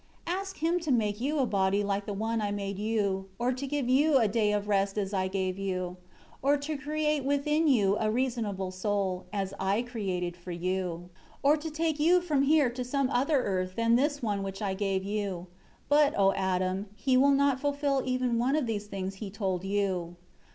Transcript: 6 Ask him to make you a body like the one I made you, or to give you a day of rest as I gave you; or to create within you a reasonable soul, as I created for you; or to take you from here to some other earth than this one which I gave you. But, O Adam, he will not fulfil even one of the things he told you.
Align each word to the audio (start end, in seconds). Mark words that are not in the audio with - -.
6 0.27 0.33
Ask 0.35 0.57
him 0.57 0.79
to 0.79 0.89
make 0.91 1.21
you 1.21 1.37
a 1.37 1.45
body 1.45 1.83
like 1.83 2.07
the 2.07 2.13
one 2.13 2.41
I 2.41 2.49
made 2.49 2.79
you, 2.79 3.27
or 3.37 3.53
to 3.53 3.67
give 3.67 3.87
you 3.87 4.17
a 4.17 4.27
day 4.27 4.51
of 4.51 4.67
rest 4.67 4.97
as 4.97 5.13
I 5.13 5.27
gave 5.27 5.59
you; 5.59 5.95
or 6.41 6.57
to 6.57 6.75
create 6.75 7.23
within 7.23 7.67
you 7.67 7.97
a 7.99 8.09
reasonable 8.09 8.71
soul, 8.71 9.25
as 9.31 9.53
I 9.59 9.83
created 9.83 10.35
for 10.35 10.49
you; 10.49 11.07
or 11.43 11.55
to 11.55 11.69
take 11.69 11.99
you 11.99 12.19
from 12.19 12.41
here 12.41 12.71
to 12.71 12.83
some 12.83 13.11
other 13.11 13.43
earth 13.43 13.75
than 13.75 13.95
this 13.95 14.23
one 14.23 14.41
which 14.41 14.59
I 14.59 14.73
gave 14.73 15.03
you. 15.03 15.45
But, 15.87 16.17
O 16.17 16.33
Adam, 16.33 16.87
he 16.95 17.15
will 17.15 17.29
not 17.29 17.59
fulfil 17.59 18.01
even 18.03 18.39
one 18.39 18.55
of 18.55 18.65
the 18.65 18.79
things 18.79 19.13
he 19.21 19.29
told 19.29 19.63
you. 19.63 20.15